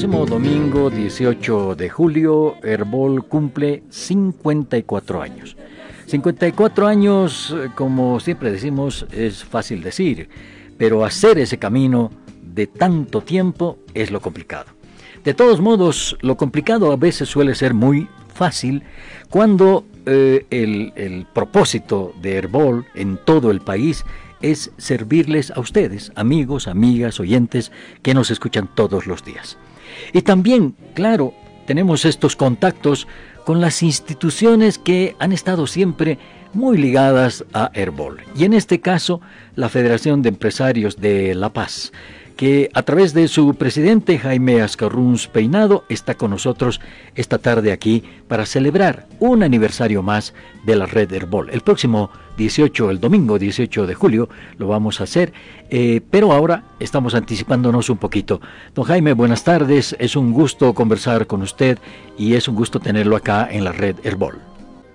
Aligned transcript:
próximo 0.00 0.24
domingo 0.24 0.88
18 0.88 1.74
de 1.74 1.90
julio, 1.90 2.54
Herbol 2.62 3.26
cumple 3.26 3.82
54 3.90 5.20
años. 5.20 5.58
54 6.06 6.86
años, 6.86 7.54
como 7.74 8.18
siempre 8.18 8.50
decimos, 8.50 9.04
es 9.12 9.44
fácil 9.44 9.82
decir, 9.82 10.30
pero 10.78 11.04
hacer 11.04 11.38
ese 11.38 11.58
camino 11.58 12.10
de 12.40 12.66
tanto 12.66 13.20
tiempo 13.20 13.76
es 13.92 14.10
lo 14.10 14.22
complicado. 14.22 14.70
De 15.22 15.34
todos 15.34 15.60
modos, 15.60 16.16
lo 16.22 16.34
complicado 16.38 16.92
a 16.92 16.96
veces 16.96 17.28
suele 17.28 17.54
ser 17.54 17.74
muy 17.74 18.08
fácil 18.32 18.82
cuando 19.28 19.84
eh, 20.06 20.46
el 20.48 21.26
propósito 21.34 22.14
de 22.22 22.36
Herbol 22.36 22.86
en 22.94 23.18
todo 23.18 23.50
el 23.50 23.60
país 23.60 24.06
es 24.40 24.72
servirles 24.78 25.50
a 25.50 25.60
ustedes, 25.60 26.10
amigos, 26.14 26.68
amigas, 26.68 27.20
oyentes 27.20 27.70
que 28.00 28.14
nos 28.14 28.30
escuchan 28.30 28.66
todos 28.74 29.06
los 29.06 29.22
días. 29.22 29.58
Y 30.12 30.22
también, 30.22 30.74
claro, 30.94 31.34
tenemos 31.66 32.04
estos 32.04 32.36
contactos 32.36 33.06
con 33.44 33.60
las 33.60 33.82
instituciones 33.82 34.78
que 34.78 35.16
han 35.18 35.32
estado 35.32 35.66
siempre 35.66 36.18
muy 36.52 36.78
ligadas 36.78 37.44
a 37.52 37.70
Herbol. 37.74 38.20
Y 38.36 38.44
en 38.44 38.54
este 38.54 38.80
caso, 38.80 39.20
la 39.54 39.68
Federación 39.68 40.22
de 40.22 40.30
Empresarios 40.30 40.96
de 40.96 41.34
La 41.34 41.52
Paz, 41.52 41.92
que 42.36 42.70
a 42.74 42.82
través 42.82 43.14
de 43.14 43.28
su 43.28 43.54
presidente 43.54 44.18
Jaime 44.18 44.62
Ascarruns 44.62 45.28
Peinado 45.28 45.84
está 45.88 46.14
con 46.14 46.30
nosotros 46.30 46.80
esta 47.14 47.38
tarde 47.38 47.72
aquí 47.72 48.02
para 48.28 48.46
celebrar 48.46 49.06
un 49.18 49.42
aniversario 49.42 50.02
más 50.02 50.34
de 50.64 50.76
la 50.76 50.86
red 50.86 51.12
Herbol. 51.12 51.50
El 51.50 51.60
próximo 51.60 52.10
18, 52.36 52.90
el 52.90 53.00
domingo 53.00 53.38
18 53.38 53.86
de 53.86 53.94
julio, 53.94 54.28
lo 54.58 54.68
vamos 54.68 55.00
a 55.00 55.04
hacer, 55.04 55.32
eh, 55.68 56.00
pero 56.10 56.32
ahora 56.32 56.64
estamos 56.80 57.14
anticipándonos 57.14 57.90
un 57.90 57.98
poquito. 57.98 58.40
Don 58.74 58.84
Jaime, 58.84 59.12
buenas 59.12 59.44
tardes, 59.44 59.94
es 59.98 60.16
un 60.16 60.32
gusto 60.32 60.72
conversar 60.72 61.26
con 61.26 61.42
usted 61.42 61.78
y 62.16 62.34
es 62.34 62.48
un 62.48 62.54
gusto 62.54 62.80
tenerlo 62.80 63.16
acá 63.16 63.48
en 63.50 63.64
la 63.64 63.72
red 63.72 63.96
Herbol. 64.04 64.38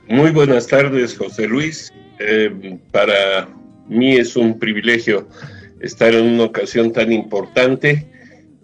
Muy 0.08 0.31
buenas 0.31 0.68
tardes, 0.68 1.18
José 1.18 1.48
Luis. 1.48 1.94
Eh, 2.20 2.80
para 2.92 3.48
mí 3.88 4.16
es 4.16 4.36
un 4.36 4.58
privilegio 4.58 5.28
estar 5.86 6.16
en 6.16 6.25
una 6.25 6.45
ocasión 6.45 6.91
tan 6.91 7.11
importante 7.11 8.08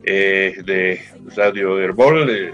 eh, 0.04 0.56
de 0.66 1.02
Radio 1.36 1.80
Herbol. 1.80 2.52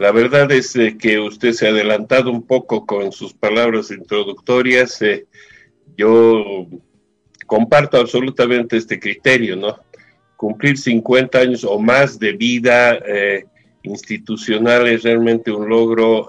La 0.00 0.10
verdad 0.10 0.50
es 0.50 0.74
eh, 0.74 0.96
que 0.98 1.20
usted 1.20 1.52
se 1.52 1.68
ha 1.68 1.70
adelantado 1.70 2.30
un 2.30 2.44
poco 2.44 2.84
con 2.84 3.12
sus 3.12 3.32
palabras 3.32 3.92
introductorias. 3.92 5.00
Eh, 5.02 5.26
yo 5.96 6.66
comparto 7.46 7.98
absolutamente 7.98 8.76
este 8.76 8.98
criterio, 8.98 9.54
¿no? 9.54 9.78
Cumplir 10.36 10.76
50 10.76 11.38
años 11.38 11.64
o 11.64 11.78
más 11.78 12.18
de 12.18 12.32
vida 12.32 12.98
eh, 13.06 13.44
institucional 13.84 14.88
es 14.88 15.04
realmente 15.04 15.52
un 15.52 15.68
logro 15.68 16.28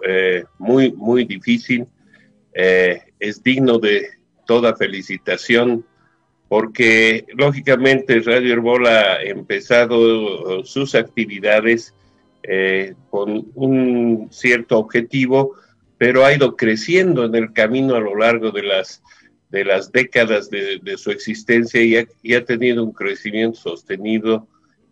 muy, 0.57 0.91
muy 0.91 1.25
difícil. 1.25 1.85
es 2.53 3.43
digno 3.43 3.79
de 3.79 4.07
toda 4.45 4.75
felicitación 4.75 5.85
porque 6.49 7.25
lógicamente 7.37 8.19
Radio 8.21 8.53
Herbol 8.53 8.87
ha 8.87 9.21
empezado 9.23 10.65
sus 10.65 10.95
actividades 10.95 11.93
eh, 12.41 12.95
con 13.11 13.51
un 13.53 14.29
cierto 14.31 14.79
objetivo, 14.79 15.53
pero 15.99 16.25
ha 16.25 16.33
ido 16.33 16.55
creciendo 16.55 17.25
en 17.25 17.35
el 17.35 17.53
camino 17.53 17.95
a 17.95 17.99
lo 17.99 18.15
largo 18.15 18.49
de 18.49 18.63
las, 18.63 19.03
de 19.49 19.63
las 19.63 19.91
décadas 19.91 20.49
de, 20.49 20.79
su 20.97 21.11
existencia 21.11 21.81
y 22.23 22.33
ha, 22.33 22.45
tenido 22.45 22.83
un 22.83 22.93
crecimiento 22.93 23.59
sostenido 23.59 24.47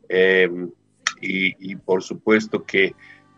em, 0.09 0.69
y, 1.19 1.75
por 1.77 2.03
supuesto 2.03 2.63
que 2.63 2.93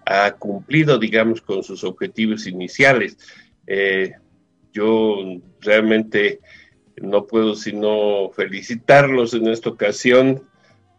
ha 0.05 0.31
cumplido, 0.33 0.97
digamos, 0.97 1.39
con 1.39 1.63
sus 1.63 1.85
objetivos 1.85 2.47
iniciales. 2.47 3.17
Eh, 3.67 4.11
yo 4.73 5.39
realmente 5.61 6.39
no 7.01 7.25
puedo 7.25 7.55
sino 7.55 8.29
felicitarlos 8.31 9.33
en 9.33 9.47
esta 9.47 9.69
ocasión 9.69 10.43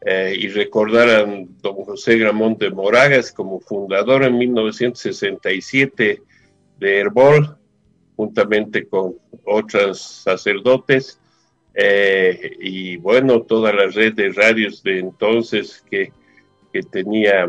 eh, 0.03 0.35
y 0.39 0.49
recordar 0.49 1.09
a 1.09 1.25
don 1.25 1.85
José 1.85 2.17
Gramón 2.19 2.57
de 2.57 2.71
Moragas 2.71 3.33
como 3.33 3.61
fundador 3.61 4.25
en 4.25 4.39
1967 4.39 6.23
de 6.79 6.99
Herbol, 6.99 7.59
juntamente 8.17 8.87
con 8.87 9.17
otros 9.45 10.01
sacerdotes, 10.01 11.21
eh, 11.75 12.57
y 12.61 12.97
bueno, 12.97 13.43
toda 13.43 13.73
la 13.73 13.87
red 13.87 14.15
de 14.15 14.31
radios 14.31 14.83
de 14.83 14.99
entonces 14.99 15.85
que, 15.91 16.13
que 16.73 16.83
tenía 16.83 17.47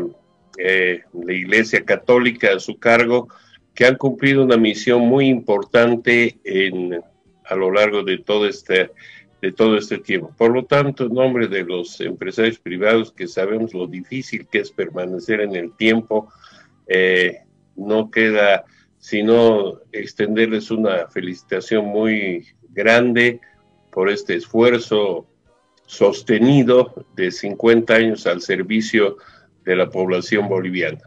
eh, 0.58 1.00
la 1.12 1.32
Iglesia 1.32 1.84
Católica 1.84 2.52
a 2.54 2.60
su 2.60 2.78
cargo, 2.78 3.28
que 3.74 3.86
han 3.86 3.96
cumplido 3.96 4.44
una 4.44 4.58
misión 4.58 5.00
muy 5.00 5.26
importante 5.26 6.38
en, 6.44 7.02
a 7.44 7.54
lo 7.54 7.70
largo 7.70 8.02
de 8.02 8.18
todo 8.18 8.46
este 8.46 8.90
de 9.40 9.50
todo 9.50 9.76
este 9.76 9.98
tiempo. 9.98 10.32
Por 10.38 10.52
lo 10.52 10.64
tanto, 10.66 11.06
en 11.06 11.14
nombre 11.14 11.48
de 11.48 11.64
los 11.64 12.00
empresarios 12.00 12.60
privados 12.60 13.12
que 13.12 13.26
sabemos 13.26 13.74
lo 13.74 13.88
difícil 13.88 14.46
que 14.46 14.60
es 14.60 14.70
permanecer 14.70 15.40
en 15.40 15.56
el 15.56 15.72
tiempo, 15.76 16.28
eh, 16.86 17.40
no 17.74 18.08
queda 18.08 18.64
sino 18.98 19.80
extenderles 19.90 20.70
una 20.70 21.08
felicitación 21.08 21.86
muy 21.86 22.46
grande 22.68 23.40
por 23.90 24.08
este 24.08 24.36
esfuerzo 24.36 25.26
sostenido 25.86 27.04
de 27.16 27.32
50 27.32 27.94
años 27.94 28.28
al 28.28 28.40
servicio 28.40 29.16
de 29.64 29.74
la 29.74 29.90
población 29.90 30.48
boliviana. 30.48 31.00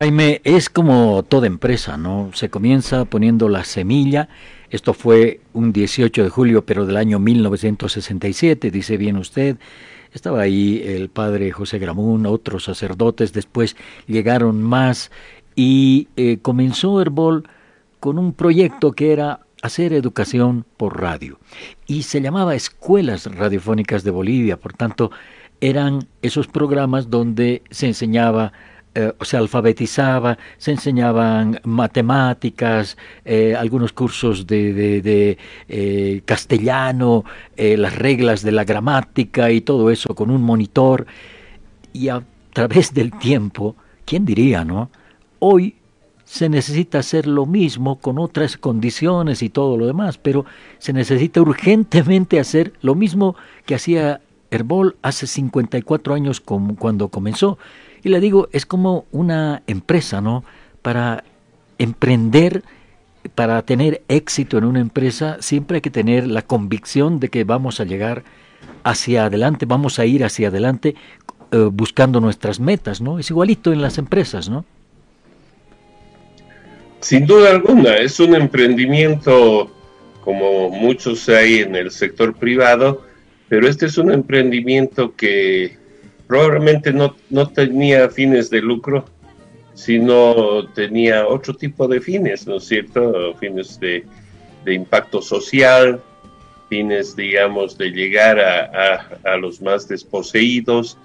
Jaime, 0.00 0.40
es 0.42 0.68
como 0.68 1.22
toda 1.22 1.46
empresa, 1.46 1.96
¿no? 1.96 2.32
Se 2.34 2.50
comienza 2.50 3.04
poniendo 3.04 3.48
la 3.48 3.62
semilla 3.62 4.28
esto 4.72 4.94
fue 4.94 5.40
un 5.52 5.70
18 5.70 6.24
de 6.24 6.30
julio, 6.30 6.64
pero 6.64 6.86
del 6.86 6.96
año 6.96 7.18
1967, 7.18 8.70
dice 8.70 8.96
bien 8.96 9.18
usted. 9.18 9.58
Estaba 10.14 10.40
ahí 10.40 10.82
el 10.82 11.10
padre 11.10 11.52
José 11.52 11.78
Gramún, 11.78 12.24
otros 12.24 12.64
sacerdotes, 12.64 13.34
después 13.34 13.76
llegaron 14.06 14.62
más 14.62 15.10
y 15.54 16.08
eh, 16.16 16.38
comenzó 16.40 17.02
Herbol 17.02 17.46
con 18.00 18.18
un 18.18 18.32
proyecto 18.32 18.92
que 18.92 19.12
era 19.12 19.40
hacer 19.60 19.92
educación 19.92 20.64
por 20.78 20.98
radio 20.98 21.38
y 21.86 22.04
se 22.04 22.22
llamaba 22.22 22.54
Escuelas 22.54 23.26
Radiofónicas 23.26 24.04
de 24.04 24.10
Bolivia, 24.10 24.58
por 24.58 24.72
tanto 24.72 25.10
eran 25.60 26.08
esos 26.22 26.48
programas 26.48 27.10
donde 27.10 27.62
se 27.70 27.88
enseñaba 27.88 28.54
eh, 28.94 29.12
se 29.22 29.38
alfabetizaba, 29.38 30.36
se 30.58 30.72
enseñaban 30.72 31.58
matemáticas, 31.64 32.98
eh, 33.24 33.56
algunos 33.58 33.90
cursos 33.94 34.46
de, 34.46 35.38
eh, 35.68 36.22
castellano, 36.26 37.24
las 37.56 37.96
reglas 37.96 38.42
de 38.42 38.52
la 38.52 38.64
gramática 38.64 39.50
y 39.50 39.62
todo 39.62 39.90
eso 39.90 40.14
con 40.14 40.30
un 40.30 40.42
monitor. 40.42 41.06
Y 41.94 42.08
a 42.08 42.22
través 42.52 42.92
del 42.92 43.12
tiempo, 43.18 43.76
¿quién 44.04 44.26
diría, 44.26 44.62
no? 44.62 44.90
Hoy 45.38 45.76
se 46.24 46.50
necesita 46.50 46.98
hacer 46.98 47.26
lo 47.26 47.46
mismo 47.46 47.98
con 47.98 48.18
otras 48.18 48.58
condiciones 48.58 49.42
y 49.42 49.48
todo 49.48 49.78
lo 49.78 49.86
demás, 49.86 50.18
pero 50.18 50.44
se 50.78 50.92
necesita 50.92 51.40
urgentemente 51.40 52.38
hacer 52.38 52.74
lo 52.82 52.94
mismo 52.94 53.36
que 53.64 53.74
hacía 53.74 54.20
Herbol 54.50 54.96
hace 55.00 55.26
54 55.26 56.14
años 56.14 56.40
cuando 56.40 57.08
comenzó 57.08 57.58
y 58.02 58.08
le 58.08 58.20
digo, 58.20 58.48
es 58.52 58.66
como 58.66 59.06
una 59.12 59.62
empresa, 59.66 60.20
¿no? 60.20 60.44
Para 60.82 61.24
emprender, 61.78 62.62
para 63.34 63.62
tener 63.62 64.02
éxito 64.08 64.58
en 64.58 64.64
una 64.64 64.80
empresa, 64.80 65.36
siempre 65.40 65.76
hay 65.76 65.80
que 65.80 65.90
tener 65.90 66.26
la 66.26 66.42
convicción 66.42 67.20
de 67.20 67.28
que 67.28 67.44
vamos 67.44 67.80
a 67.80 67.84
llegar 67.84 68.24
hacia 68.84 69.26
adelante, 69.26 69.66
vamos 69.66 69.98
a 69.98 70.06
ir 70.06 70.24
hacia 70.24 70.48
adelante 70.48 70.94
eh, 71.52 71.68
buscando 71.72 72.20
nuestras 72.20 72.60
metas, 72.60 73.00
¿no? 73.00 73.18
Es 73.18 73.30
igualito 73.30 73.72
en 73.72 73.82
las 73.82 73.98
empresas, 73.98 74.48
¿no? 74.48 74.64
Sin 77.00 77.26
duda 77.26 77.50
alguna, 77.50 77.96
es 77.96 78.20
un 78.20 78.34
emprendimiento 78.34 79.70
como 80.22 80.70
muchos 80.70 81.28
hay 81.28 81.58
en 81.58 81.74
el 81.74 81.90
sector 81.90 82.34
privado, 82.34 83.02
pero 83.48 83.68
este 83.68 83.86
es 83.86 83.98
un 83.98 84.12
emprendimiento 84.12 85.14
que 85.16 85.76
probablemente 86.32 86.94
no, 86.94 87.14
no 87.28 87.46
tenía 87.50 88.08
fines 88.08 88.48
de 88.48 88.62
lucro, 88.62 89.04
sino 89.74 90.66
tenía 90.68 91.26
otro 91.26 91.52
tipo 91.52 91.86
de 91.86 92.00
fines, 92.00 92.46
¿no 92.46 92.56
es 92.56 92.64
cierto? 92.64 93.34
Fines 93.34 93.78
de, 93.78 94.06
impacto 94.64 95.20
social, 95.20 96.00
fines, 96.70 97.14
digamos, 97.14 97.76
de 97.76 97.90
llegar 97.90 98.40
a, 98.40 99.36
los 99.36 99.60
más 99.60 99.86
desposeídos. 99.86 100.96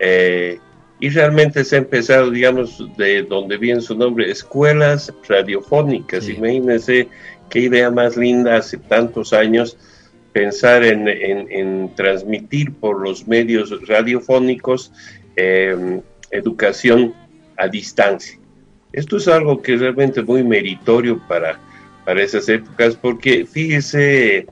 Eh, 0.00 0.58
y 0.98 1.08
realmente 1.08 1.62
se 1.62 1.76
ha 1.76 1.78
empezado, 1.78 2.32
digamos, 2.32 2.82
de 2.96 3.22
donde 3.22 3.56
viene 3.56 3.80
su 3.80 3.96
nombre, 3.96 4.28
escuelas 4.28 5.14
radiofónicas. 5.28 6.28
Imagínense 6.28 7.06
qué 7.48 7.60
idea 7.60 7.92
más 7.92 8.16
linda 8.16 8.56
hace 8.56 8.78
tantos 8.78 9.32
años 9.32 9.76
pensar 10.34 10.82
en, 10.82 11.94
transmitir 11.94 12.72
por 12.72 13.00
los 13.00 13.26
medios 13.28 13.72
radiofónicos 13.86 14.92
em, 15.36 16.00
educación 16.32 17.14
a 17.56 17.68
distancia. 17.68 18.36
Esto 18.92 19.16
es 19.16 19.28
algo 19.28 19.62
que 19.62 19.74
es 19.74 19.80
realmente 19.80 20.22
muy 20.22 20.42
meritorio 20.42 21.22
para, 21.28 21.60
para 22.04 22.20
esas 22.20 22.48
épocas, 22.48 22.96
porque 22.96 23.46
fíjese, 23.46 24.46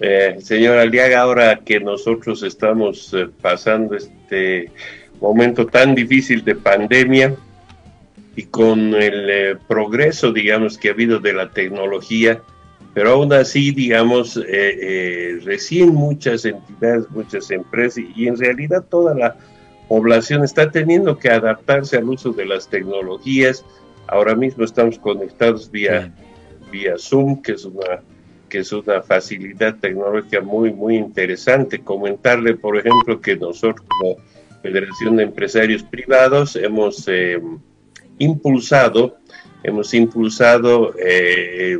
eh, 0.00 0.36
señor 0.38 0.78
Aliaga, 0.78 1.22
ahora 1.22 1.58
que 1.58 1.80
nosotros 1.80 2.44
estamos 2.44 3.12
eh, 3.12 3.28
pasando 3.42 3.96
este 3.96 4.70
momento 5.20 5.66
tan 5.66 5.96
difícil 5.96 6.44
de 6.44 6.54
pandemia 6.54 7.34
y 8.36 8.44
con 8.44 8.94
el 8.94 9.28
eh, 9.28 9.56
progreso, 9.66 10.30
digamos, 10.30 10.78
que 10.78 10.90
ha 10.90 10.92
habido 10.92 11.18
de 11.18 11.32
la 11.32 11.50
tecnología, 11.50 12.40
pero 12.96 13.10
aún 13.10 13.30
así, 13.34 13.72
digamos, 13.72 14.40
recién 15.44 15.92
muchas 15.92 16.46
entidades, 16.46 17.04
muchas 17.10 17.50
empresas 17.50 18.02
y 18.16 18.26
en 18.26 18.38
realidad 18.38 18.86
toda 18.88 19.14
la 19.14 19.36
población 19.86 20.42
está 20.44 20.70
teniendo 20.70 21.18
que 21.18 21.28
adaptarse 21.28 21.98
al 21.98 22.08
uso 22.08 22.32
de 22.32 22.46
las 22.46 22.70
tecnologías. 22.70 23.66
Ahora 24.06 24.34
mismo 24.34 24.64
estamos 24.64 24.98
conectados 24.98 25.70
vía, 25.70 26.10
vía 26.72 26.94
Zoom, 26.96 27.42
que 27.42 27.52
es 27.52 27.66
una 27.66 28.00
que 28.48 28.60
es 28.60 28.72
una 28.72 29.02
facilidad 29.02 29.76
tecnológica 29.76 30.40
muy, 30.40 30.72
muy 30.72 30.96
interesante. 30.96 31.80
Comentarle, 31.80 32.54
por 32.54 32.78
ejemplo, 32.78 33.20
que 33.20 33.36
nosotros 33.36 33.86
como 33.86 34.16
Federación 34.62 35.16
de 35.16 35.24
Empresarios 35.24 35.82
Privados 35.82 36.56
hemos 36.56 37.06
eh, 37.08 37.38
impulsado, 38.16 39.18
hemos 39.62 39.92
impulsado 39.92 40.94
eh, 40.98 41.76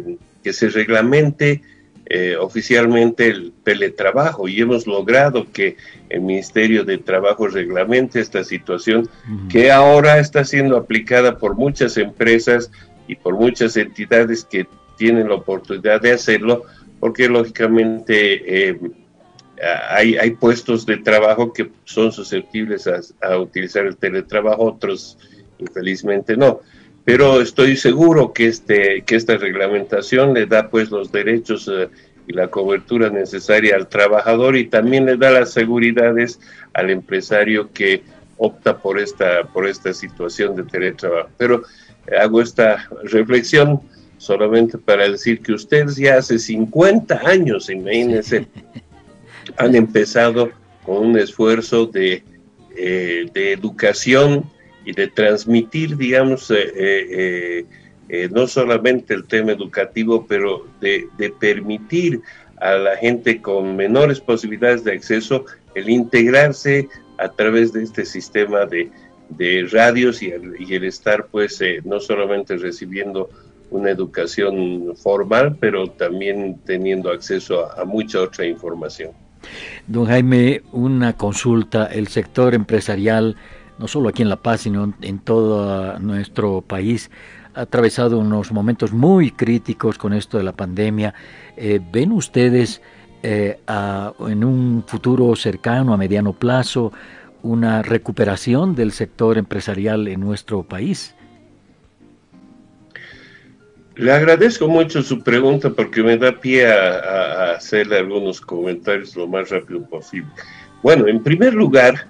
que 0.47 0.53
se 0.53 0.69
reglamente 0.69 1.61
eh, 2.09 2.37
oficialmente 2.37 3.27
el 3.27 3.53
teletrabajo. 3.65 4.47
Y 4.47 4.61
hemos 4.61 4.87
logrado 4.87 5.51
que 5.53 5.77
el 6.09 6.21
Ministerio 6.21 6.85
de 6.85 6.99
Trabajo 6.99 7.49
reglamente 7.49 8.21
esta 8.21 8.45
situación 8.45 9.09
que 9.49 9.73
ahora 9.73 10.21
está 10.21 10.45
siendo 10.45 10.77
aplicada 10.77 11.37
por 11.37 11.57
muchas 11.57 11.97
empresas 11.97 12.71
y 13.09 13.17
por 13.17 13.35
muchas 13.35 13.77
entidades 13.77 14.45
que 14.45 14.69
tienen 14.97 15.31
la 15.31 15.35
oportunidad 15.35 16.01
de 16.01 16.13
hacerlo 16.13 16.63
porque 17.01 17.29
lógicamente 17.29 18.69
eh, 18.69 18.79
hay, 19.91 20.17
hay, 20.17 20.31
puestos 20.31 20.87
de 20.87 20.99
trabajo 20.99 21.53
que 21.53 21.73
son 21.83 22.13
susceptibles 22.13 22.87
a, 22.87 23.37
utilizar 23.37 23.85
el 23.85 23.97
teletrabajo, 23.97 24.63
otros 24.63 25.19
infelizmente 25.59 26.37
no 26.37 26.61
pero 27.07 27.41
estoy 27.41 27.77
seguro 27.77 28.33
que, 28.33 28.49
este, 28.49 29.05
que 29.07 29.15
esta 29.15 29.37
reglamentación 29.37 30.35
le 30.35 30.47
da 30.47 30.69
pues 30.69 30.91
los 30.91 31.13
derechos 31.13 31.71
eh, 31.73 31.89
y 32.27 32.33
la 32.33 32.49
cobertura 32.49 33.11
necesaria 33.11 33.77
al 33.77 33.87
trabajador 33.87 34.57
y 34.57 34.67
también 34.67 35.07
le 35.07 35.17
da 35.17 35.31
las 35.31 35.53
seguridades 35.53 36.41
al 36.75 36.91
empresario 36.91 37.71
que 37.73 38.03
opta 38.39 38.79
por 38.79 38.99
esta, 38.99 39.45
por 39.45 39.69
esta 39.69 39.95
situación 39.95 40.57
de 40.57 40.65
teletrabajo. 40.65 41.29
Pero 41.39 41.63
eh, 42.09 42.17
hago 42.17 42.43
esta 42.43 42.89
reflexión 43.05 43.81
solamente 44.19 44.77
para 44.77 45.09
decir 45.09 45.41
que 45.43 45.53
ustedes 45.53 45.95
ya 45.95 46.17
hace 46.17 46.41
50 46.41 47.21
años, 47.25 47.71
imagínense, 47.71 48.49
han 49.57 49.77
empezado 49.77 50.51
con 50.83 51.07
un 51.07 51.19
esfuerzo 51.21 51.87
de, 51.87 52.25
eh, 52.77 53.31
de 53.33 53.53
educación 53.53 54.56
y 54.87 54.93
de 54.93 55.09
transmitir, 55.09 55.97
digamos, 55.97 56.49
eh, 56.51 56.55
eh, 56.65 57.65
eh, 58.09 58.29
no 58.33 58.47
solamente 58.47 59.13
el 59.15 59.25
tema 59.25 59.51
educativo, 59.51 60.25
pero 60.27 60.65
de, 60.81 61.09
permitir 61.41 62.23
a 62.61 62.77
la 62.77 62.97
gente 62.97 63.43
con 63.43 63.75
menores 63.75 64.21
posibilidades 64.21 64.85
de 64.85 64.93
acceso 64.93 65.45
el 65.75 65.91
integrarse 65.91 66.89
a 67.19 67.29
través 67.29 67.73
de 67.73 67.83
este 67.83 68.07
sistema 68.07 68.61
de, 68.65 68.89
radios 69.73 70.23
y 70.23 70.31
el, 70.31 70.85
estar, 70.85 71.27
pues, 71.33 71.61
no 71.85 71.99
solamente 71.99 72.57
recibiendo 72.57 73.29
una 73.71 73.91
educación 73.91 74.95
formal, 74.97 75.57
pero 75.59 75.89
también 75.91 76.61
teniendo 76.65 77.11
acceso 77.11 77.69
a 77.77 77.85
mucha 77.85 78.21
otra 78.21 78.47
información. 78.47 79.11
Don 79.89 80.07
Jaime, 80.07 80.63
una 80.71 81.17
consulta, 81.17 81.87
el 81.87 82.07
sector 82.07 82.55
empresarial 82.55 83.37
no 83.79 83.89
solo 83.89 84.09
aquí 84.09 84.23
en 84.23 84.29
La 84.29 84.37
Paz, 84.37 84.63
sino 84.63 84.95
en 85.03 85.19
todo 85.19 85.99
nuestro 85.99 86.63
país, 86.63 87.11
ha 87.55 87.63
atravesado 87.63 88.19
unos 88.19 88.53
momentos 88.53 88.93
muy 88.93 89.31
críticos 89.31 89.99
con 89.99 90.13
esto 90.13 90.39
de 90.39 90.45
la 90.45 90.53
pandemia. 90.53 91.15
Eh, 91.57 91.81
¿Ven 91.93 92.13
ustedes 92.13 92.83
eh, 93.23 93.59
en 93.67 94.45
un 94.45 94.85
futuro 94.87 95.35
cercano, 95.37 95.95
a 95.95 95.97
mediano 95.97 96.33
plazo, 96.33 96.93
una 97.43 97.83
recuperación 97.83 98.75
del 98.75 98.93
sector 98.93 99.39
empresarial 99.39 100.07
en 100.09 100.21
nuestro 100.21 100.63
país? 100.63 101.15
Le 103.95 104.13
agradezco 104.13 104.69
mucho 104.69 105.03
su 105.03 105.23
pregunta 105.23 105.71
porque 105.71 106.03
me 106.03 106.19
da 106.19 106.39
pie 106.39 106.67
a 106.71 107.53
hacerle 107.53 107.97
algunos 107.97 108.43
comentarios 108.43 109.17
lo 109.17 109.27
más 109.27 109.49
rápido 109.49 109.83
posible. 109.89 110.29
Bueno, 110.83 111.07
en 111.09 111.23
primer 111.23 111.55
lugar, 111.55 112.07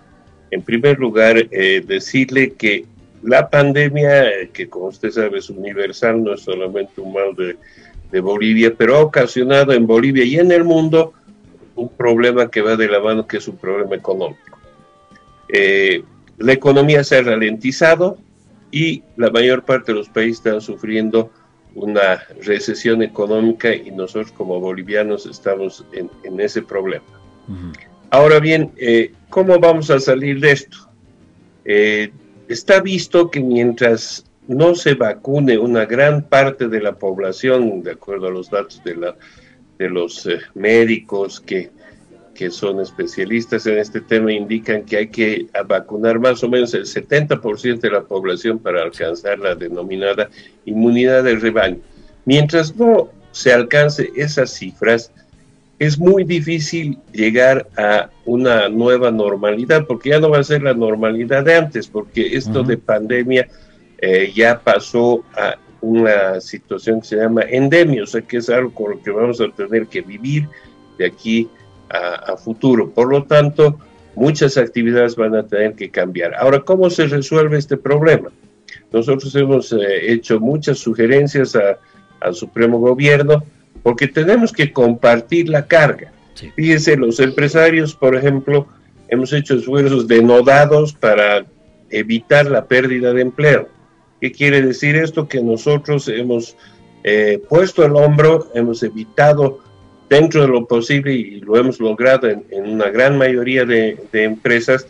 en 0.50 0.62
primer 0.62 0.98
lugar, 0.98 1.48
eh, 1.50 1.82
decirle 1.86 2.52
que 2.52 2.84
la 3.22 3.48
pandemia, 3.48 4.48
que 4.52 4.68
como 4.68 4.86
usted 4.86 5.10
sabe 5.10 5.38
es 5.38 5.50
universal, 5.50 6.22
no 6.22 6.34
es 6.34 6.42
solamente 6.42 7.00
un 7.00 7.12
mal 7.12 7.34
de, 7.34 7.56
Bolivia, 8.20 8.72
pero 8.74 8.96
ha 8.96 9.00
ocasionado 9.00 9.74
en 9.74 9.86
Bolivia 9.86 10.24
y 10.24 10.36
en 10.38 10.50
el 10.50 10.64
mundo 10.64 11.12
un 11.74 11.90
problema 11.90 12.50
que 12.50 12.62
va 12.62 12.74
de 12.74 12.88
la 12.88 12.98
mano, 12.98 13.26
que 13.26 13.36
es 13.36 13.46
un 13.46 13.58
problema 13.58 13.94
económico. 13.94 14.58
Eh, 15.52 16.02
la 16.38 16.52
economía 16.54 17.04
se 17.04 17.18
ha 17.18 17.22
ralentizado 17.22 18.16
y 18.70 19.02
la 19.16 19.28
mayor 19.30 19.64
parte 19.64 19.92
de 19.92 19.98
los 19.98 20.08
países 20.08 20.38
están 20.38 20.62
sufriendo 20.62 21.30
una 21.74 22.22
recesión 22.42 23.02
económica 23.02 23.74
y 23.74 23.90
nosotros 23.90 24.32
como 24.32 24.58
bolivianos 24.60 25.26
estamos 25.26 25.84
en, 25.92 26.40
ese 26.40 26.62
problema. 26.62 27.04
Ahora 28.16 28.40
bien, 28.40 28.72
eh, 28.78 29.12
¿cómo 29.28 29.58
vamos 29.58 29.90
a 29.90 30.00
salir 30.00 30.40
de 30.40 30.52
esto? 30.52 30.78
Eh, 31.66 32.10
está 32.48 32.80
visto 32.80 33.30
que 33.30 33.40
mientras 33.40 34.24
no 34.48 34.74
se 34.74 34.94
vacune 34.94 35.58
una 35.58 35.84
gran 35.84 36.22
parte 36.22 36.66
de 36.68 36.80
la 36.80 36.94
población, 36.94 37.82
de 37.82 37.90
acuerdo 37.90 38.28
a 38.28 38.30
los 38.30 38.48
datos 38.48 38.80
de, 38.82 39.90
los 39.90 40.24
eh, 40.24 40.38
médicos 40.54 41.40
que, 41.40 41.68
que 42.34 42.50
son 42.50 42.80
especialistas 42.80 43.66
en 43.66 43.76
este 43.76 44.00
tema, 44.00 44.32
indican 44.32 44.86
que 44.86 44.96
hay 44.96 45.08
que 45.08 45.48
vacunar 45.68 46.18
más 46.18 46.42
o 46.42 46.48
menos 46.48 46.72
el 46.72 46.86
70% 46.86 47.80
de 47.80 47.90
la 47.90 48.00
población 48.00 48.58
para 48.58 48.82
alcanzar 48.82 49.38
la 49.38 49.54
denominada 49.54 50.30
inmunidad 50.64 51.22
de 51.22 51.36
rebaño. 51.36 51.80
Mientras 52.24 52.74
no 52.76 53.10
se 53.32 53.52
alcance 53.52 54.10
esas 54.16 54.54
cifras, 54.54 55.12
es 55.78 55.98
muy 55.98 56.24
difícil 56.24 56.98
llegar 57.12 57.68
a 57.76 58.08
una 58.24 58.68
nueva 58.68 59.10
normalidad, 59.10 59.86
porque 59.86 60.10
ya 60.10 60.20
no 60.20 60.30
va 60.30 60.38
a 60.38 60.44
ser 60.44 60.62
la 60.62 60.74
normalidad 60.74 61.44
de 61.44 61.54
antes, 61.54 61.86
porque 61.86 62.36
esto 62.36 62.62
de 62.62 62.78
pandemia 62.78 63.48
eh, 63.98 64.32
ya 64.34 64.58
pasó 64.58 65.24
a 65.36 65.56
una 65.82 66.40
situación 66.40 67.00
que 67.00 67.08
se 67.08 67.16
llama 67.16 67.42
endemia, 67.42 68.02
o 68.02 68.06
sea 68.06 68.22
que 68.22 68.38
es 68.38 68.48
algo 68.48 68.72
con 68.72 68.92
lo 68.92 69.02
que 69.02 69.10
vamos 69.10 69.40
a 69.40 69.48
tener 69.50 69.86
que 69.86 70.00
vivir 70.00 70.48
de 70.98 71.06
aquí 71.06 71.48
a, 71.90 72.36
futuro. 72.36 72.90
Por 72.90 73.10
lo 73.10 73.24
tanto, 73.24 73.78
muchas 74.14 74.56
actividades 74.56 75.14
van 75.14 75.36
a 75.36 75.46
tener 75.46 75.74
que 75.74 75.90
cambiar. 75.90 76.34
Ahora, 76.34 76.60
¿cómo 76.60 76.90
se 76.90 77.06
resuelve 77.06 77.58
este 77.58 77.76
problema? 77.76 78.30
Nosotros 78.92 79.34
hemos 79.36 79.72
eh, 79.72 80.12
hecho 80.12 80.40
muchas 80.40 80.78
sugerencias 80.78 81.56
al 82.20 82.34
Supremo 82.34 82.78
Gobierno, 82.78 83.44
porque 83.86 84.08
tenemos 84.08 84.50
que 84.50 84.72
compartir 84.72 85.48
la 85.48 85.64
carga. 85.64 86.10
Fíjense, 86.56 86.96
los 86.96 87.20
empresarios, 87.20 87.94
por 87.94 88.16
ejemplo, 88.16 88.66
hemos 89.06 89.32
hecho 89.32 89.54
esfuerzos 89.54 90.08
denodados 90.08 90.92
para 90.92 91.46
evitar 91.90 92.50
la 92.50 92.64
pérdida 92.64 93.12
de 93.12 93.22
empleo. 93.22 93.68
¿Qué 94.20 94.32
quiere 94.32 94.60
decir 94.60 94.96
esto? 94.96 95.28
Que 95.28 95.40
nosotros 95.40 96.08
hemos 96.08 96.56
eh, 97.04 97.40
puesto 97.48 97.84
el 97.86 97.94
hombro, 97.94 98.50
hemos 98.56 98.82
evitado 98.82 99.60
dentro 100.10 100.42
de 100.42 100.48
lo 100.48 100.66
posible 100.66 101.12
y 101.12 101.40
lo 101.42 101.56
hemos 101.56 101.78
logrado 101.78 102.28
en, 102.28 102.44
una 102.64 102.90
gran 102.90 103.16
mayoría 103.16 103.64
de, 103.64 104.00
empresas 104.14 104.88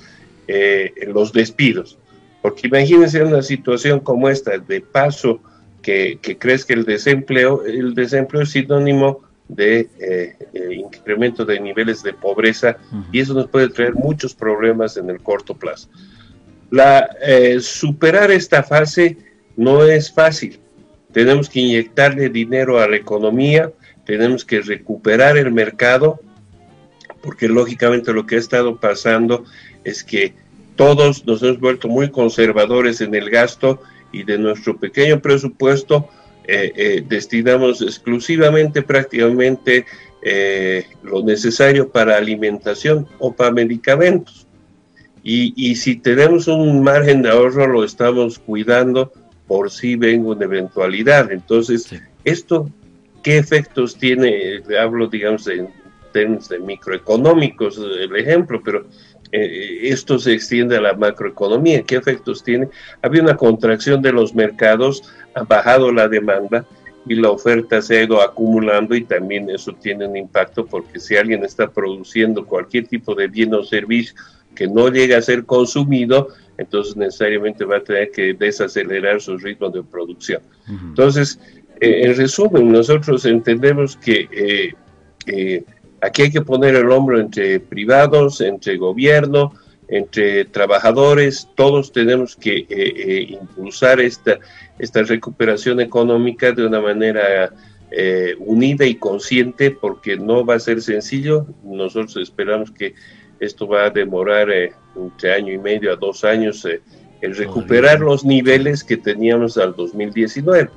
eh, 0.49 0.95
los 1.09 1.35
despidos. 1.35 1.99
Porque 2.41 2.69
imagínense 2.69 3.23
una 3.23 3.43
situación 3.43 4.01
como 4.01 4.31
esta, 4.31 4.57
de 4.57 4.81
paso 4.81 5.43
que, 5.87 6.37
crezca 6.37 6.75
el 6.75 6.85
desempleo, 6.85 7.65
el 7.65 7.95
desempleo 7.95 8.43
es 8.43 8.51
sinónimo 8.51 9.21
de 9.47 9.89
eh, 10.01 10.37
eh, 10.53 10.75
incremento 10.75 11.45
de 11.45 11.61
niveles 11.61 12.03
de 12.03 12.13
pobreza 12.13 12.79
y 13.13 13.21
eso 13.21 13.35
nos 13.35 13.47
puede 13.47 13.69
traer 13.69 13.95
muchos 13.95 14.35
problemas 14.35 14.97
en 14.97 15.09
el 15.11 15.21
corto 15.21 15.55
plazo. 15.55 15.89
La, 16.73 17.09
eh, 17.25 17.61
superar 17.61 18.33
esta 18.33 18.65
fase 18.65 19.17
no 19.57 19.85
es 19.85 20.11
fácil. 20.11 20.59
Tenemos 21.13 21.49
que 21.49 21.61
inyectarle 21.61 22.31
dinero 22.31 22.81
a 22.81 22.89
la 22.89 22.97
economía, 22.97 23.71
tenemos 24.05 24.45
que 24.45 24.63
recuperar 24.63 25.39
el 25.39 25.53
mercado, 25.53 26.21
porque 27.23 27.47
lógicamente 27.47 28.13
lo 28.13 28.27
que 28.27 28.35
ha 28.35 28.41
estado 28.41 28.77
pasando 28.81 29.45
es 29.85 30.03
que 30.03 30.35
todos 30.75 31.25
nos 31.25 31.45
hemos 31.45 31.61
vuelto 31.61 31.87
muy 31.87 32.11
conservadores 32.11 33.01
en 33.01 33.15
el 33.15 33.31
gasto 33.31 33.81
y 34.13 34.23
de 34.23 34.39
nuestro 34.39 34.77
pequeño 34.77 35.21
presupuesto 35.21 36.09
eh, 36.49 36.73
eh, 36.77 37.05
destinamos 37.07 37.83
exclusivamente 37.83 38.81
prácticamente 38.83 39.85
eh, 40.23 40.87
lo 41.03 41.23
necesario 41.23 41.89
para 41.89 42.17
alimentación 42.17 43.07
o 43.19 43.33
para 43.33 43.51
medicamentos. 43.51 44.47
Y, 45.25 45.53
y, 45.57 45.75
si 45.75 45.97
tenemos 45.97 46.47
un 46.47 46.85
margen 46.85 47.23
de 47.23 47.31
ahorro, 47.31 47.67
lo 47.67 47.83
estamos 47.83 48.39
cuidando 48.39 49.13
por 49.49 49.73
si 49.73 49.97
venga 49.97 50.29
una 50.29 50.45
eventualidad. 50.45 51.33
Entonces, 51.33 51.93
esto, 52.23 52.71
¿qué 53.25 53.39
efectos 53.39 53.97
tiene? 53.99 54.63
Hablo, 54.81 55.09
digamos, 55.09 55.49
en 55.49 55.69
términos 56.13 56.49
de 56.49 56.61
microeconómicos, 56.61 57.77
el 57.79 58.15
ejemplo, 58.15 58.63
pero 58.65 58.87
eh, 59.39 59.89
esto 59.91 60.19
se 60.19 60.33
extiende 60.33 60.79
a 60.79 60.81
la 60.81 60.95
macroeconomía. 60.95 61.83
¿Qué 61.83 61.97
efectos 61.97 62.43
tiene? 62.43 62.69
Había 63.03 63.23
una 63.23 63.37
contracción 63.37 64.01
de 64.01 64.13
los 64.13 64.35
mercados, 64.35 65.03
ha 65.35 65.43
bajado 65.43 65.93
la 65.93 66.09
demanda 66.09 66.65
y 67.07 67.17
la 67.17 67.31
oferta 67.31 67.83
se 67.83 67.99
ha 67.99 68.03
ido 68.05 68.23
acumulando 68.23 68.95
y 68.95 69.05
también 69.05 69.51
eso 69.51 69.73
tiene 69.75 70.07
un 70.07 70.17
impacto 70.17 70.65
porque 70.65 70.99
si 70.99 71.17
alguien 71.17 71.45
está 71.45 71.71
produciendo 71.71 72.47
cualquier 72.47 72.87
tipo 72.87 73.15
de 73.15 73.29
bien 73.29 73.53
o 73.53 73.63
servicio 73.63 74.17
que 74.55 74.67
no 74.67 74.89
llega 74.89 75.19
a 75.19 75.23
ser 75.23 75.45
consumido, 75.45 76.29
entonces 76.57 76.97
necesariamente 76.97 77.67
va 77.67 77.77
a 77.77 77.85
tener 77.85 78.11
que 78.11 78.33
desacelerar 78.33 79.21
su 79.21 79.37
ritmo 79.37 79.69
de 79.69 79.83
producción. 79.83 80.41
Entonces, 80.67 81.39
eh, 81.79 82.05
en 82.05 82.17
resumen, 82.17 82.73
nosotros 82.73 83.27
entendemos 83.27 83.99
que 83.99 84.75
eh, 85.27 85.65
Aquí 86.01 86.23
hay 86.23 86.31
que 86.31 86.43
poner 86.43 86.75
el 86.75 86.91
hombro 86.91 87.19
entre 87.19 87.59
privados, 87.61 88.41
entre 88.41 88.77
gobierno, 88.77 89.53
entre 89.89 90.45
trabajadores, 90.45 91.49
todos 91.55 91.93
tenemos 91.93 92.37
que 92.37 92.59
eh, 92.59 92.67
eh, 92.69 93.27
impulsar 93.41 94.01
esta, 94.01 94.39
esta 94.79 95.03
recuperación 95.03 95.81
económica 95.81 96.53
de 96.53 96.67
una 96.67 96.81
manera 96.81 97.53
eh, 97.93 98.35
unida 98.41 98.85
y 98.85 98.97
consciente 98.97 99.71
porque 99.71 100.17
no 100.17 100.45
va 100.45 100.57
a 100.57 100.61
ser 100.61 100.83
sencillo. 100.83 101.47
Nosotros 101.63 102.17
esperamos 102.17 102.71
que 102.73 102.95
esto 103.39 103.69
va 103.69 103.85
a 103.85 103.91
demorar 103.91 104.49
entre 104.51 105.33
año 105.33 105.53
y 105.53 105.59
medio 105.59 105.93
a 105.93 105.97
dos 105.97 106.25
años 106.25 106.67
el 107.21 107.37
recuperar 107.37 108.01
los 108.01 108.25
niveles 108.25 108.83
que 108.83 108.97
teníamos 108.97 109.57
al 109.57 109.75
2019 109.77 110.71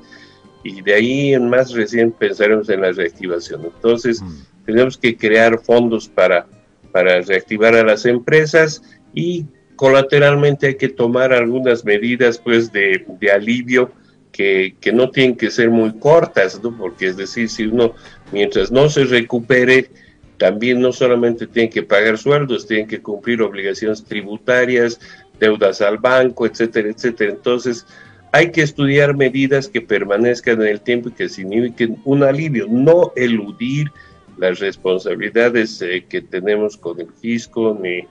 y 0.62 0.82
de 0.82 0.94
ahí 0.94 1.34
en 1.34 1.48
más 1.48 1.72
recién 1.72 2.12
pensaremos 2.12 2.68
en 2.68 2.82
la 2.82 2.92
reactivación. 2.92 3.64
Entonces, 3.64 4.20
mm 4.20 4.50
tenemos 4.64 4.96
que 4.96 5.16
crear 5.16 5.58
fondos 5.58 6.08
para, 6.08 6.46
para 6.92 7.20
reactivar 7.22 7.74
a 7.74 7.84
las 7.84 8.06
empresas 8.06 8.82
y 9.14 9.46
colateralmente 9.76 10.68
hay 10.68 10.74
que 10.76 10.88
tomar 10.88 11.32
algunas 11.32 11.84
medidas 11.84 12.38
pues 12.38 12.70
de, 12.72 13.04
de 13.20 13.30
alivio 13.32 13.90
que, 14.30 14.76
que, 14.80 14.92
no 14.92 15.10
tienen 15.10 15.36
que 15.36 15.50
ser 15.50 15.70
muy 15.70 15.98
cortas, 15.98 16.62
¿no? 16.62 16.76
porque 16.76 17.08
es 17.08 17.16
decir, 17.16 17.48
si 17.48 17.64
uno 17.64 17.94
mientras 18.30 18.70
no 18.70 18.88
se 18.88 19.04
recupere, 19.04 19.90
también 20.36 20.80
no 20.80 20.92
solamente 20.92 21.46
tiene 21.46 21.68
que 21.68 21.82
pagar 21.82 22.16
sueldos, 22.16 22.66
tiene 22.66 22.86
que 22.86 23.02
cumplir 23.02 23.42
obligaciones 23.42 24.04
tributarias, 24.04 25.00
deudas 25.38 25.80
al 25.80 25.98
banco, 25.98 26.46
etcétera, 26.46 26.90
etcétera. 26.90 27.32
Entonces, 27.32 27.86
hay 28.32 28.50
que 28.52 28.62
estudiar 28.62 29.16
medidas 29.16 29.68
que 29.68 29.80
permanezcan 29.80 30.60
en 30.62 30.68
el 30.68 30.80
tiempo 30.80 31.08
y 31.08 31.12
que 31.12 31.28
signifiquen 31.28 32.00
un 32.04 32.22
alivio, 32.22 32.66
no 32.68 33.12
eludir 33.16 33.90
las 34.38 34.58
responsabilidades 34.60 35.82
eh, 35.82 36.04
que 36.08 36.22
tenemos 36.22 36.76
con 36.76 37.00
el 37.00 37.08
fisco 37.20 37.78
ni, 37.80 38.06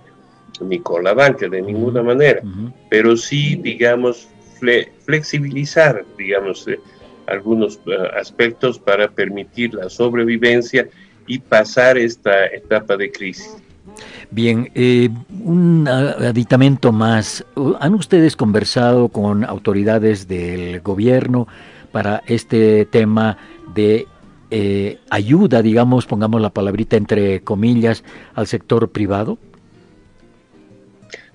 ni 0.62 0.80
con 0.80 1.04
la 1.04 1.14
banca 1.14 1.48
de 1.48 1.62
ninguna 1.62 2.04
manera, 2.04 2.42
pero 2.90 3.16
sí, 3.16 3.56
digamos, 3.56 4.28
flexibilizar, 5.06 6.06
digamos, 6.18 6.68
eh, 6.68 6.80
algunos 7.28 7.80
eh, 7.86 7.96
aspectos 8.20 8.78
para 8.78 9.10
permitir 9.10 9.74
la 9.74 9.90
sobrevivencia 9.90 10.88
y 11.28 11.40
pasar 11.40 11.98
esta 11.98 12.48
etapa 12.48 12.98
de 12.98 13.12
crisis. 13.12 13.56
Bien, 14.32 14.72
un 15.44 15.88
aditamento 15.88 16.92
más. 16.92 17.44
¿Han 17.80 17.96
ustedes 17.96 18.36
conversado 18.36 19.10
con 19.10 19.44
autoridades 19.44 20.28
del 20.28 20.82
gobierno 20.82 21.48
para 21.92 22.22
este 22.28 22.86
tema 22.86 23.38
de 23.74 24.08
eh, 24.52 25.00
ayuda, 25.10 25.64
digamos, 25.64 26.06
pongamos 26.06 26.42
la 26.42 26.52
palabrita 26.52 26.96
entre 26.96 27.42
comillas, 27.42 28.04
al 28.36 28.46
sector 28.46 28.90
privado? 28.90 29.40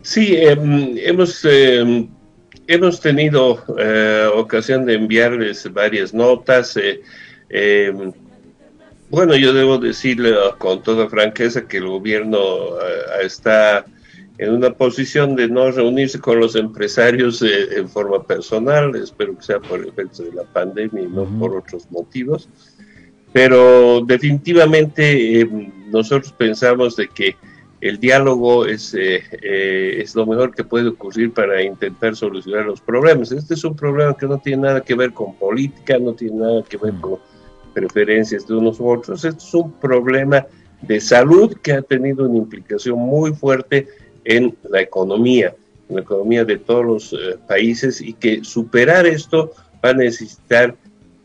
Sí, 0.02 0.36
em, 0.36 0.96
hemos, 0.98 1.44
em, 1.44 2.08
hemos 2.68 3.00
tenido 3.00 3.62
eh, 3.76 4.28
ocasión 4.34 4.84
de 4.86 4.94
enviarles 4.94 5.72
varias 5.72 6.14
notas. 6.14 6.78
Eh, 9.14 9.20
em, 9.20 9.26
bueno, 9.26 9.36
yo 9.36 9.52
debo 9.52 9.78
decirle 9.78 10.34
con 10.58 10.82
toda 10.82 11.08
franqueza 11.08 11.66
que 11.66 11.78
el 11.78 11.86
gobierno 11.86 12.38
está 13.22 13.84
en 14.38 14.52
una 14.52 14.70
posición 14.70 15.36
de 15.36 15.48
no 15.48 15.70
reunirse 15.70 16.18
con 16.18 16.40
los 16.40 16.56
empresarios 16.56 17.42
en 17.42 17.88
forma 17.88 18.24
personal, 18.24 18.94
espero 18.96 19.36
que 19.36 19.44
sea 19.44 19.60
por 19.60 19.80
el 19.80 19.88
efecto 19.88 20.24
de 20.24 20.32
la 20.32 20.42
pandemia 20.42 21.02
y 21.02 21.06
no 21.06 21.24
por 21.38 21.56
otros 21.56 21.88
motivos. 21.90 22.48
Pero 23.34 24.00
definitivamente 24.06 25.40
eh, 25.40 25.72
nosotros 25.90 26.32
pensamos 26.32 26.94
de 26.94 27.08
que 27.08 27.36
el 27.80 27.98
diálogo 27.98 28.64
es, 28.64 28.94
eh, 28.94 29.22
eh, 29.42 29.98
es 30.00 30.14
lo 30.14 30.24
mejor 30.24 30.54
que 30.54 30.64
puede 30.64 30.88
ocurrir 30.88 31.32
para 31.32 31.60
intentar 31.62 32.14
solucionar 32.14 32.64
los 32.64 32.80
problemas. 32.80 33.32
Este 33.32 33.54
es 33.54 33.64
un 33.64 33.74
problema 33.74 34.16
que 34.16 34.26
no 34.26 34.38
tiene 34.38 34.62
nada 34.62 34.80
que 34.80 34.94
ver 34.94 35.12
con 35.12 35.34
política, 35.34 35.98
no 35.98 36.14
tiene 36.14 36.36
nada 36.36 36.62
que 36.62 36.76
ver 36.76 36.94
con 37.00 37.18
preferencias 37.74 38.46
de 38.46 38.54
unos 38.54 38.80
u 38.80 38.88
otros. 38.88 39.24
Este 39.24 39.38
es 39.38 39.54
un 39.54 39.72
problema 39.72 40.46
de 40.82 41.00
salud 41.00 41.56
que 41.62 41.72
ha 41.72 41.82
tenido 41.82 42.26
una 42.26 42.38
implicación 42.38 42.98
muy 42.98 43.32
fuerte 43.32 43.88
en 44.24 44.56
la 44.70 44.80
economía, 44.80 45.54
en 45.88 45.96
la 45.96 46.02
economía 46.02 46.44
de 46.44 46.56
todos 46.56 46.84
los 46.84 47.16
países 47.46 48.00
y 48.00 48.12
que 48.12 48.44
superar 48.44 49.06
esto 49.06 49.52
va 49.84 49.90
a 49.90 49.94
necesitar 49.94 50.74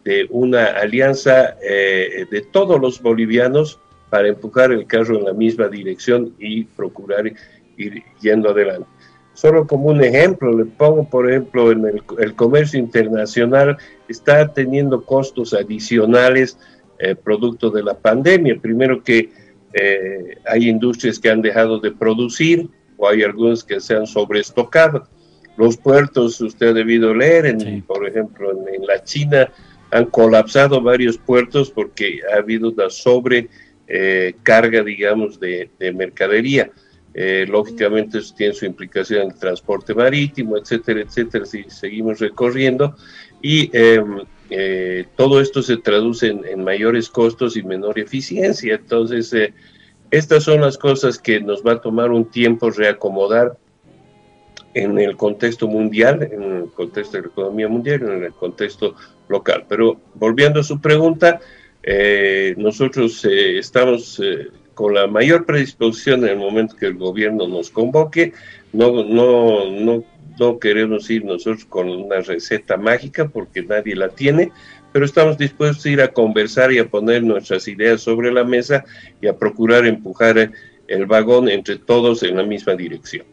de 0.03 0.27
una 0.29 0.65
alianza 0.65 1.55
eh, 1.61 2.25
de 2.29 2.41
todos 2.41 2.79
los 2.79 3.01
bolivianos 3.01 3.79
para 4.09 4.27
empujar 4.27 4.71
el 4.71 4.85
carro 4.87 5.17
en 5.17 5.25
la 5.25 5.33
misma 5.33 5.67
dirección 5.67 6.33
y 6.39 6.63
procurar 6.63 7.31
ir 7.77 8.03
yendo 8.21 8.49
adelante. 8.49 8.87
Solo 9.33 9.67
como 9.67 9.85
un 9.85 10.03
ejemplo, 10.03 10.51
le 10.57 10.65
pongo 10.65 11.07
por 11.09 11.29
ejemplo 11.29 11.71
en 11.71 11.85
el, 12.17 12.35
comercio 12.35 12.79
internacional 12.79 13.77
está 14.09 14.53
teniendo 14.53 15.03
costos 15.03 15.53
adicionales 15.53 16.57
eh, 16.99 17.15
producto 17.15 17.69
de 17.69 17.83
la 17.83 17.97
pandemia. 17.97 18.59
Primero 18.61 19.03
que 19.03 19.29
eh, 19.73 20.37
hay 20.45 20.67
industrias 20.67 21.19
que 21.19 21.29
han 21.29 21.41
dejado 21.41 21.79
de 21.79 21.91
producir 21.91 22.67
o 22.97 23.07
hay 23.07 23.23
algunas 23.23 23.63
que 23.63 23.79
se 23.79 23.95
han 23.95 24.07
sobreestocado. 24.07 25.07
Los 25.57 25.77
puertos, 25.77 26.39
usted 26.41 26.67
ha 26.67 26.73
debido 26.73 27.13
leer, 27.13 27.45
en, 27.45 27.81
por 27.83 28.07
ejemplo, 28.07 28.51
en 28.51 28.85
la 28.85 29.03
China 29.03 29.51
han 29.91 30.05
colapsado 30.05 30.81
varios 30.81 31.17
puertos 31.17 31.71
porque 31.71 32.21
ha 32.31 32.37
habido 32.37 32.69
una 32.69 32.89
sobrecarga, 32.89 34.79
eh, 34.79 34.83
digamos, 34.85 35.39
de, 35.39 35.69
mercadería. 35.95 36.71
Eh, 37.13 37.45
lógicamente 37.49 38.19
eso 38.19 38.35
tiene 38.35 38.53
su 38.53 38.65
implicación 38.65 39.23
en 39.23 39.27
el 39.31 39.39
transporte 39.39 39.95
marítimo, 39.95 40.57
etcétera, 40.57 41.01
etcétera, 41.01 41.45
si 41.45 41.63
seguimos 41.69 42.19
recorriendo. 42.19 42.95
Y 43.41 43.69
em, 43.77 44.19
eh, 44.49 45.05
todo 45.15 45.41
esto 45.41 45.61
se 45.61 45.77
traduce 45.77 46.27
en, 46.27 46.45
en, 46.45 46.63
mayores 46.63 47.09
costos 47.09 47.55
y 47.57 47.63
menor 47.63 47.99
eficiencia. 47.99 48.75
Entonces, 48.75 49.33
estas 50.11 50.43
son 50.43 50.61
las 50.61 50.77
cosas 50.77 51.19
que 51.19 51.39
nos 51.39 51.63
va 51.63 51.73
a 51.73 51.81
tomar 51.81 52.11
un 52.11 52.25
tiempo 52.25 52.69
reacomodar 52.69 53.57
en 54.73 54.99
el 54.99 55.17
contexto 55.17 55.67
mundial, 55.67 56.27
en 56.31 56.43
el 56.43 56.71
contexto 56.71 57.17
de 57.17 57.23
la 57.23 57.29
economía 57.29 57.67
mundial, 57.67 58.01
en 58.03 58.23
el 58.23 58.33
contexto 58.33 58.95
local. 59.27 59.65
Pero 59.67 59.99
volviendo 60.15 60.59
a 60.59 60.63
su 60.63 60.79
pregunta, 60.79 61.39
eh, 61.83 62.53
nosotros 62.57 63.23
eh, 63.25 63.57
estamos 63.57 64.19
eh, 64.23 64.47
con 64.73 64.93
la 64.93 65.07
mayor 65.07 65.45
predisposición 65.45 66.23
en 66.23 66.31
el 66.31 66.37
momento 66.37 66.75
que 66.75 66.87
el 66.87 66.97
gobierno 66.97 67.47
nos 67.47 67.69
convoque. 67.69 68.33
No, 68.73 69.03
no, 69.03 69.69
no, 69.71 70.03
no 70.39 70.59
queremos 70.59 71.09
ir 71.09 71.25
nosotros 71.25 71.65
con 71.65 71.89
una 71.89 72.21
receta 72.21 72.77
mágica 72.77 73.27
porque 73.27 73.61
nadie 73.63 73.95
la 73.95 74.09
tiene, 74.09 74.51
pero 74.91 75.05
estamos 75.05 75.37
dispuestos 75.37 75.85
a 75.85 75.89
ir 75.89 76.01
a 76.01 76.07
conversar 76.07 76.71
y 76.71 76.79
a 76.79 76.87
poner 76.87 77.23
nuestras 77.23 77.67
ideas 77.67 78.01
sobre 78.01 78.31
la 78.31 78.43
mesa 78.43 78.85
y 79.21 79.27
a 79.27 79.37
procurar 79.37 79.85
empujar 79.85 80.51
el 80.87 81.05
vagón 81.05 81.49
entre 81.49 81.77
todos 81.77 82.23
en 82.23 82.37
la 82.37 82.43
misma 82.43 82.73
dirección. 82.75 83.25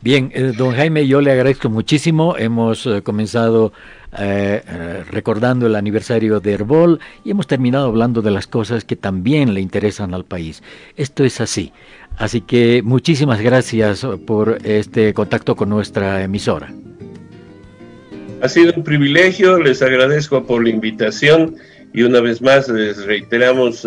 Bien, 0.00 0.30
eh, 0.34 0.52
don 0.56 0.74
Jaime, 0.74 1.06
yo 1.06 1.20
le 1.20 1.32
agradezco 1.32 1.68
muchísimo. 1.68 2.36
Hemos 2.36 2.86
eh, 2.86 3.02
comenzado 3.02 3.72
eh, 4.18 5.04
recordando 5.10 5.66
el 5.66 5.76
aniversario 5.76 6.40
de 6.40 6.54
Herbol 6.54 7.00
y 7.24 7.30
hemos 7.30 7.46
terminado 7.46 7.86
hablando 7.86 8.22
de 8.22 8.30
las 8.30 8.46
cosas 8.46 8.84
que 8.84 8.96
también 8.96 9.54
le 9.54 9.60
interesan 9.60 10.14
al 10.14 10.24
país. 10.24 10.62
Esto 10.96 11.24
es 11.24 11.40
así. 11.40 11.72
Así 12.16 12.40
que 12.42 12.82
muchísimas 12.82 13.40
gracias 13.40 14.06
por 14.26 14.58
este 14.64 15.14
contacto 15.14 15.56
con 15.56 15.68
nuestra 15.68 16.22
emisora. 16.22 16.72
Ha 18.42 18.48
sido 18.48 18.72
un 18.76 18.84
privilegio, 18.84 19.58
les 19.58 19.82
agradezco 19.82 20.44
por 20.44 20.62
la 20.62 20.70
invitación 20.70 21.56
y 21.92 22.02
una 22.02 22.20
vez 22.20 22.40
más 22.40 22.68
les 22.68 23.04
reiteramos 23.04 23.86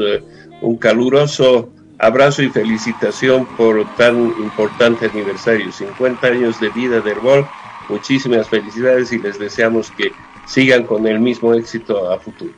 un 0.62 0.78
caluroso 0.78 1.72
abrazo 2.00 2.44
y 2.44 2.50
felicitación 2.50 3.46
por 3.58 3.86
tan 3.96 4.16
importante 4.40 5.06
aniversario, 5.06 5.72
50 5.72 6.28
años 6.28 6.60
de 6.60 6.70
vida 6.70 7.02
de 7.02 7.12
Herbol. 7.12 7.48
Muchísimas 7.90 8.48
felicidades 8.48 9.12
y 9.12 9.20
les 9.20 9.40
deseamos 9.40 9.92
que 9.92 10.12
sigan 10.46 10.84
con 10.84 11.08
el 11.08 11.20
mismo 11.20 11.54
éxito 11.54 12.12
a 12.12 12.20
futuro. 12.20 12.54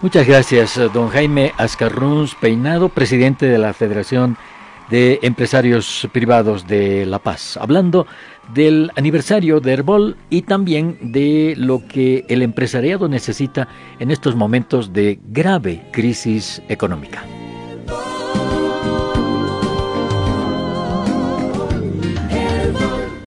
Muchas 0.00 0.26
gracias, 0.26 0.80
don 0.92 1.08
Jaime 1.08 1.52
Ascarruns 1.56 2.34
Peinado, 2.34 2.88
presidente 2.88 3.46
de 3.46 3.58
la 3.58 3.72
Federación 3.72 4.36
de 4.90 5.18
Empresarios 5.22 6.08
Privados 6.12 6.66
de 6.66 7.06
La 7.06 7.18
Paz, 7.18 7.56
hablando 7.56 8.06
del 8.54 8.90
aniversario 8.96 9.60
de 9.60 9.72
Herbol 9.72 10.16
y 10.30 10.42
también 10.42 10.98
de 11.12 11.54
lo 11.56 11.86
que 11.86 12.24
el 12.28 12.42
empresariado 12.42 13.08
necesita 13.08 13.68
en 13.98 14.10
estos 14.10 14.34
momentos 14.34 14.92
de 14.92 15.18
grave 15.28 15.82
crisis 15.92 16.62
económica. 16.68 17.22